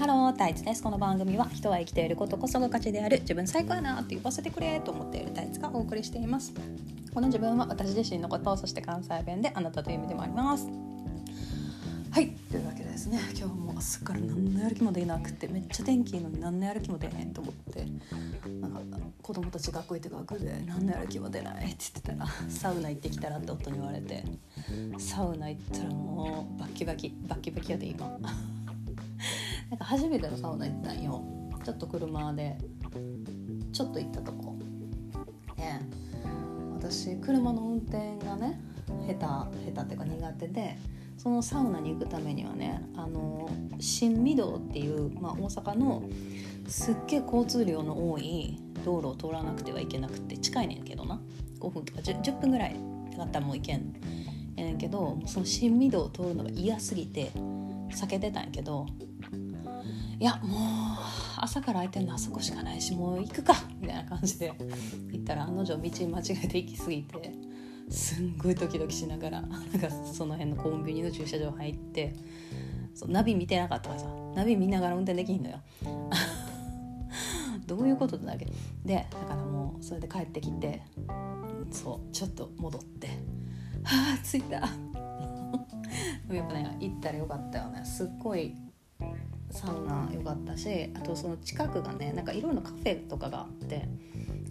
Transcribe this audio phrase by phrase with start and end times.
[0.00, 0.82] ハロータイツです。
[0.82, 6.54] この番組は人は生きていることこそが価値である自分最高やなって言わせてくれと思っているタイツがお送りしています。
[7.12, 10.66] この自分は私自身のことそして関西弁であなたという意味でもあります。
[12.12, 17.84] はいというわけでですね今日も朝から何のやる気も出なくてめっちゃ天気いいのに何のやる気も出へんと思って
[18.48, 18.80] なんか
[19.20, 24.24] 子供たち学校行って学校で何のやる気も出ないって言ってたらサウナ行ってきたらって夫に言われて
[24.96, 28.18] サウナ行ったらもうバッキバキバッキバキやで今。
[29.80, 31.24] か初めてのサウナ行ったんよ。
[31.64, 32.56] ちょっと車で。
[33.72, 34.56] ちょっと行ったとこ。
[35.56, 35.80] ね。
[36.74, 38.60] 私車の運転がね
[39.06, 40.78] 下手下手っていうか苦手で
[41.18, 46.02] そのサウナに行くためにはねあの新御堂っていう、まあ、大阪の
[46.66, 51.20] すっげえ交通量の多い道路を通らなくてはいけなくて近いねんけどな。
[51.58, 52.76] 5分とか 10, 10分ぐらい
[53.16, 53.92] だったらもう行けん。
[54.56, 57.30] やねんけどその新御堂を通るのが嫌すぎて
[57.90, 58.86] 避けてたんやけど
[60.20, 60.60] いやもう
[61.38, 64.52] 朝から空いてんのあそこしかないしもう行くかみたいな感じで
[65.10, 67.32] 行ったら案の定道間違えて行き過ぎて
[67.88, 72.14] すんごいドキドキしながらなんかその辺のコンビニの駐車場入って
[72.94, 75.60] そうナビ見てなかったからさナビ見ながら運転できんのよ。
[77.66, 78.46] どういうことだっけ？
[78.84, 80.82] でだからもうそれで帰ってきて
[81.70, 83.06] そうちょっと戻って
[83.84, 84.56] はあ着いた。
[86.34, 87.82] やっぱね行ったらよかったよね。
[87.84, 88.54] すっごい
[89.50, 93.88] サウナ良かったしあとその近くがねなんかいろいろカフェとかがあって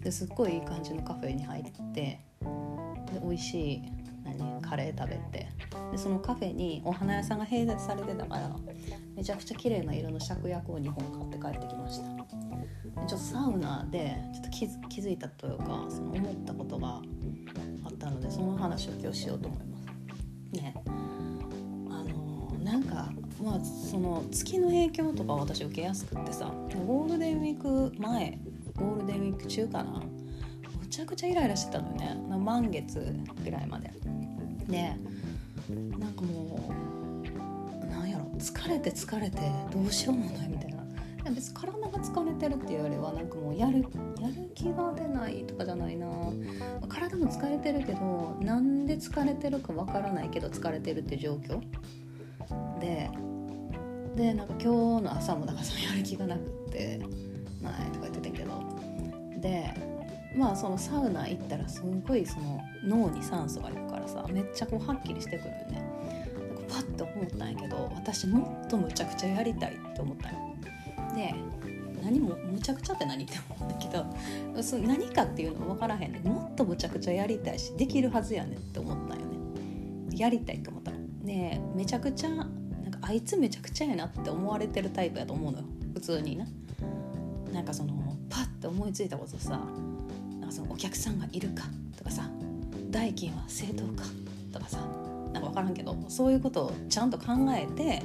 [0.00, 2.20] ですっごいいい感じのカフェに入ってで
[3.22, 3.82] 美味しい
[4.24, 5.48] 何カレー食べて
[5.90, 8.50] でそのカフェにお花屋さんが併設されてたから
[9.16, 12.30] めちゃくちゃ綺麗な色の芍薬を2本買って帰ってきました。
[13.06, 17.00] ちょっとサウナでちょっと気づ気づいたというかその思ったことが
[17.84, 20.62] あったのでその話を今日しようと思います。
[20.62, 20.74] ね。
[23.42, 26.52] まあその月の影響とか私受けやすくってさ
[26.86, 28.38] ゴールデンウィーク前
[28.76, 30.02] ゴールデンウィーク中かな
[30.80, 32.16] むちゃくちゃイライラしてたのよね。
[32.38, 33.14] 満月
[33.44, 33.92] ぐらいまで。
[34.68, 34.96] で
[35.98, 36.72] なんかも
[37.82, 39.38] うなんやろ疲れて疲れて
[39.72, 40.80] どうしようもないみたいな。
[41.30, 43.78] 別に体が疲れてるっていうよりはなんかもうやる
[44.20, 46.06] やる気が出ないとかじゃないな。
[46.88, 51.60] 体も疲れてるけどなんで疲れてるかわからないけど疲れてるっていう状況。
[52.80, 53.10] で
[54.20, 56.98] でなんか今日の朝もだかそのやる気がなくって
[57.62, 58.50] 「ない」とか言ってたんけど。
[59.40, 59.74] で
[60.36, 65.82] まあそのサウナ行ったらすんごいその脳に酸素がいくからさめっちゃこうはっきりしてくるよね。
[66.46, 70.38] なんかパッと思ったんやけど私もっとむちゃくちゃやりたいって思ったんよ。
[71.16, 71.34] で
[72.04, 74.06] 何もむちゃくちゃって何って思うんだけど
[74.62, 80.16] その何かっていうの分からへんねもっとむちゃくちゃやりたいしできるはずやねんって思ったんよね。
[80.16, 80.98] やりたいと思ったの。
[81.24, 82.46] でめちゃくちゃ
[82.98, 85.64] んかあいつめちゃくちゃやなって思われてるタイプやと思うのよ。
[85.94, 86.46] 普通にな。
[87.52, 87.94] なんかその
[88.28, 89.60] パッて思いついたことさ
[90.38, 91.64] なんかそのお客さんがいるか
[91.96, 92.30] とかさ
[92.90, 94.04] 代金は正当か
[94.52, 94.78] とかさ
[95.32, 98.02] なんか分からんけどそういうことをちゃんと考えて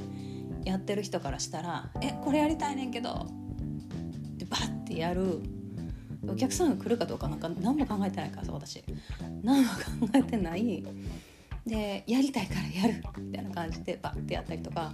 [0.64, 3.28] やってる人からしたら「えこれやりたいねんけど」
[4.36, 5.40] でバッてやる。
[6.28, 8.82] お客さんが来るかどうかなんか何も考えてないからさ私。
[9.44, 10.82] 何も考えてない
[11.66, 14.92] でやりたいからやるみたいな感じでバッてやったりとか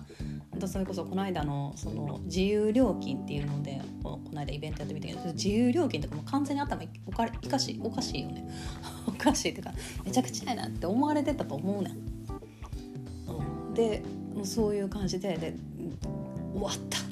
[0.52, 8.48] あとそれこそこの間のその自由料金っていうのでこの間イベントやってみたけど自由料金とかも完全に頭おかおかしいおかしいよね。
[9.06, 9.72] おかしいっていうか
[10.04, 11.92] めちゃくちゃやなって思われてたと思うねん。
[13.68, 14.02] うん、で
[14.34, 15.54] もうそういう感じでで
[16.54, 17.11] 終わった。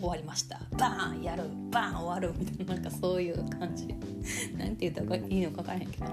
[0.00, 0.60] 終わりました。
[0.76, 1.44] バーンやる。
[1.70, 2.38] バーン終わる。
[2.38, 3.86] みたいななんかそういう感じ。
[4.56, 6.06] なんて言ったらいいのか分からへんけど。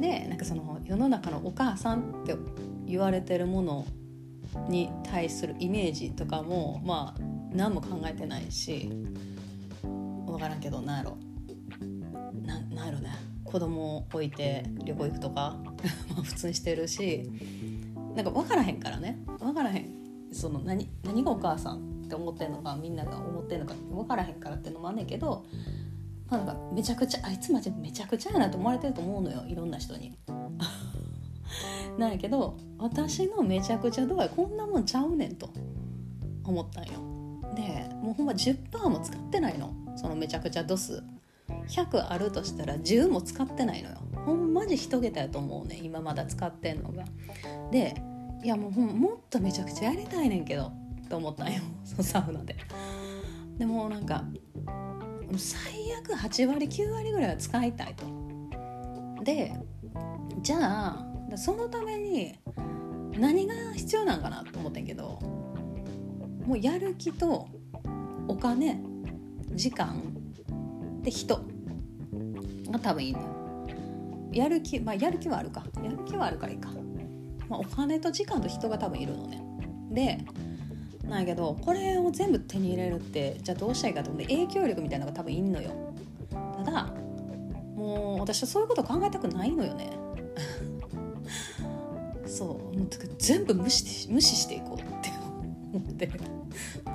[0.00, 2.36] でなんかその世の中のお母さんって
[2.86, 3.84] 言われてるもの
[4.68, 7.20] に対するイメージとかもまあ
[7.52, 8.90] 何も考えてないし
[9.82, 11.16] 分からんけどなんやろ。
[12.44, 13.10] ななんやろね。
[13.44, 15.56] 子供を置いて旅行行くとか
[16.22, 17.30] 普通にしてるし
[18.14, 19.18] なんか分からへんからね。
[19.38, 19.90] 分からへん。
[20.32, 25.44] その何何がお母さんって思ってんのかみんなが思ってんのか分からへんからってのもあんねんけど、
[26.30, 30.16] まあ、なんかめちゃくちゃあいつまでめちゃくちゃやなと思われてると思うのよいろんな人に。
[31.98, 35.48] なんやけど私のめちゃくちゃ度合いこんなもんちゃうねんと
[36.44, 36.92] 思ったんよ。
[37.54, 41.02] でもうほんま10%も使ってないのそのめちゃくちゃ度数。
[41.68, 43.96] 100あるとしたら10も使ってないのよ。
[44.24, 47.04] ほんまじ一桁やと思うね今まだ使ってんのが。
[47.70, 47.94] で
[48.42, 50.70] いやもうもっとめちゃくちゃやりたいねんけど
[51.06, 51.62] って思ったんよ。
[51.84, 52.56] そのサウナで。
[53.56, 54.24] でもなんか
[55.36, 58.04] 最悪8割9割ぐらいは使いたいと。
[59.24, 59.56] で
[60.42, 60.58] じゃ
[61.32, 62.38] あそのために
[63.18, 65.18] 何が必要なんかなと思ってんけど
[66.46, 67.48] もうやる気と
[68.28, 68.80] お金
[69.54, 70.00] 時間
[71.02, 71.40] で人
[72.70, 73.36] が多分いいの
[74.32, 75.64] やる気まあやる気はあるか。
[75.82, 76.68] やる気はあるからいいか、
[77.48, 79.42] まあ、お金と時間と人が多分いるのね。
[79.90, 80.24] で
[81.08, 85.70] なんやけどこれを全部手に入れるってじゃあどうしたらいいかと思って影響力みたいなのが多分いんのよ
[86.30, 86.86] ただ
[87.76, 89.90] もう私はそういうこと考えたくないのよね
[92.26, 92.88] そうもう
[93.18, 95.10] 全部無視無視していこうって
[95.72, 96.12] 思ってめ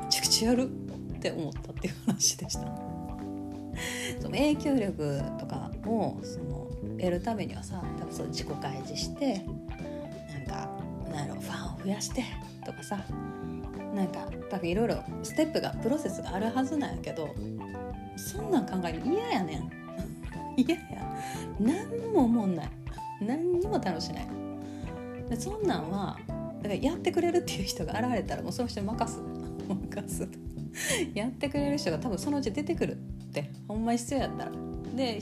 [0.10, 0.70] ちゃくちゃやる
[1.16, 2.92] って思ったっていう話でした。
[4.20, 6.68] その影響力とかをその
[7.00, 9.46] 得るためにはさ多分そう自己開示して
[10.34, 10.70] なんか
[11.12, 12.24] なんやろファンを増やして
[12.66, 13.04] とかさ
[13.94, 17.36] なんか多分いろいろステップがプロセスがあるはずなんやけど
[18.16, 19.72] そんなん考える嫌やねん。
[20.56, 20.82] 嫌や。
[21.60, 22.70] 何も思んない。
[23.22, 24.28] 何にも楽しない。
[25.30, 26.20] でそんなんは
[26.62, 29.20] だからやってくれるっていう人が現れたらもうその人任す。
[29.68, 30.28] 任す。
[31.14, 32.98] やってくれる人が多分そのうち出てくるっ
[33.32, 34.52] てほんまに必要やったら。
[34.96, 35.20] で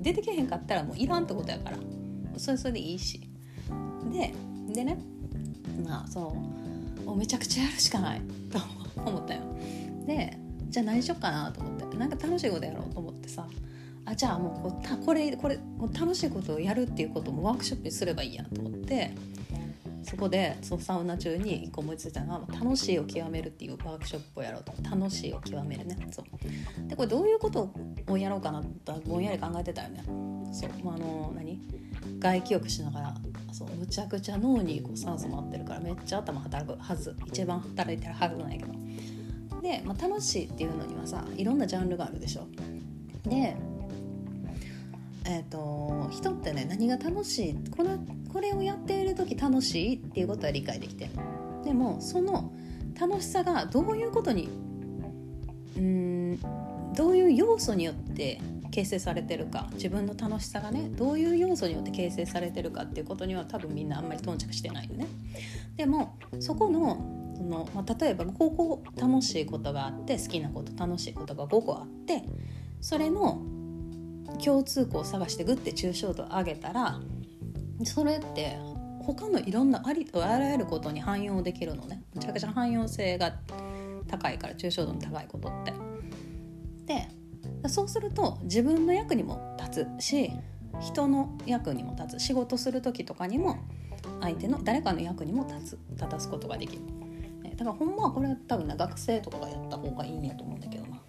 [0.00, 1.76] 出てけへんかったらもういらんってことやから。
[2.36, 3.20] それそれでいいし。
[4.10, 4.34] で
[4.72, 4.98] でね
[5.86, 6.51] まあその
[7.12, 8.22] もうめちゃくちゃやるしかない。
[8.50, 8.58] と
[9.04, 9.42] 思ったよ。
[10.06, 10.38] で
[10.70, 11.96] じゃあ何しよっかなと思って。
[11.98, 13.46] なんか楽しいことやろうと思ってさ。
[14.06, 15.58] あじゃあもうこうたこれこれ
[15.92, 19.10] 楽しいことをやるっていうこともワークショップにすればいいやと思って。
[20.04, 24.72] そこでそのサウナ中に一個思いついたのは「楽しいを極める」っていうワークショップをやろうと。
[24.82, 25.96] 楽しいを極めるね。
[26.10, 26.88] そう。
[26.88, 27.72] でこれどういうこと
[28.08, 30.02] をやろうかなってぼんやり考えてたよね。
[30.52, 31.60] そう、まあ、あの何？
[32.18, 33.14] 外気浴しながら。
[33.52, 37.14] そうむちゃくちゃ脳にこう酸素回ってるからめっちゃ頭働くはず。
[37.26, 38.72] 一番働いてるはずないけど。
[39.60, 42.46] で、まあ、楽しいっていうのにはさいろんなジャンルがあるでしょ。
[43.28, 43.56] で
[45.24, 47.96] えーと、人ってね何が楽しいこの
[48.32, 51.10] これをやっている時楽しいっていうことは理解できて
[51.64, 52.52] でもその
[53.00, 54.48] 楽しさがどういうことに
[55.76, 56.40] うん
[56.94, 58.40] どういう要素によって
[58.72, 65.06] 形成されてるか自分の楽しさがねどういう要素によって形成されてるかっていうことには多分みんなあんまり頓着してないよね。
[65.76, 72.24] でもそこのその、まあ、例えば5個楽しいことがあって好きなこと楽しいことが5個あって
[72.80, 73.42] それの
[74.42, 76.98] 共通項を探してグッて抽象度を上げたら
[77.84, 78.56] それって
[79.02, 83.34] 他のいろんなありとあらゆることに汎用できるのねめちゃくちゃ汎用性が
[84.08, 85.91] 高いから抽象度の高いことって。
[87.68, 90.32] そうすると自分の役にも立つし
[90.80, 92.20] 人の役にも立つ。
[92.20, 93.58] 仕事する時とかにも
[94.20, 95.78] 相手の誰かの役にも立つ。
[95.92, 96.82] 立たすことができる。
[97.56, 101.00] だからほんまはこれは多分な学生とかがやった方がいいんやと思うんだけどな。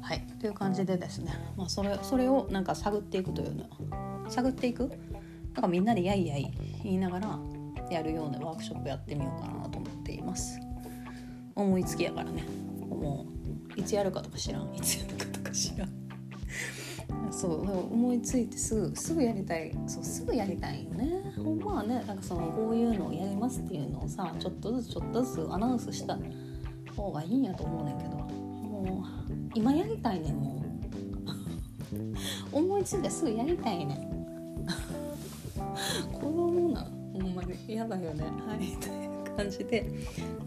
[0.00, 0.26] はい。
[0.40, 3.66] という感じでですね、まあ、それそれをなんか探っていくというの。
[4.28, 4.88] 探っていく？
[5.54, 6.52] なんかみんなでやいやい
[6.82, 7.38] 言いながら
[7.90, 10.58] やるようなワークショップやってみようかなと思っています。
[11.54, 12.44] 思いつきやからね。
[12.88, 13.37] もう。
[13.78, 14.74] いつやるかとか知らん。
[14.74, 15.88] いつやるかとか知らん。
[17.30, 19.72] そう思いついてすぐすぐやりたい。
[19.86, 21.32] そうすぐやりたいよね。
[21.36, 26.18] ほんまはねなんかそのこういうのをやりますっていうのをさちょっとずつちょっとずつアナウンスした
[26.96, 28.16] 方がいいんやと思うねんけど。
[28.16, 30.58] もう今やりたいねもう。
[32.52, 34.08] 思いついてすぐやりたいね
[36.12, 38.24] 子供なほんまにやだよね。
[38.24, 39.17] はい。
[39.38, 39.88] 感じで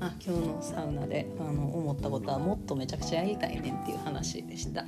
[0.01, 4.81] あ今日のサウナであの思ったことはもっとめちゃくちゃやりたいねんっていう話でした。
[4.81, 4.87] は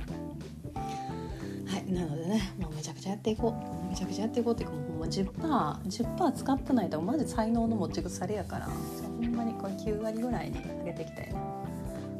[1.79, 3.55] いなのでねもうめちゃくちゃやっていこ
[3.87, 3.89] う。
[3.89, 8.73] めちゃくちゃやっていこうっていうかもう 10%10% 10使ってないとマジ才能の持ち腐れやからほ
[9.21, 11.35] んまにこれ9割ぐらいに上げていきたいね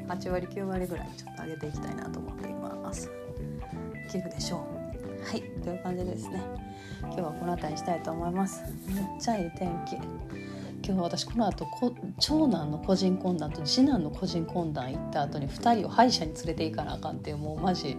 [0.08, 3.12] 8割9割ぐらいちょっと上げていきたいなと思っています。
[4.08, 4.60] いけるでしょう。
[5.26, 6.42] はいという感じですね。
[7.02, 8.64] 今日はこの辺りにしたいと思います。
[8.88, 10.53] めっちゃいい天気。
[10.86, 17.96] 今日私この後こ長男の個人懇談と次男の個人懇談行った後に2人を歯医者に連れて行かなあかんっていうもうマジ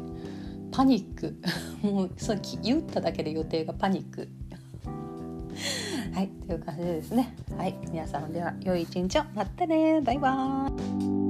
[0.70, 1.40] パニック。
[1.82, 4.28] もうそう言っただけで予定がパニック。
[6.12, 7.34] はいという感じでですね。
[7.56, 9.22] はい皆さんでは良い一日を。
[9.34, 11.23] またねバイバーイ。